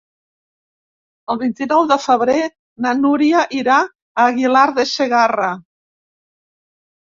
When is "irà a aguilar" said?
3.59-4.65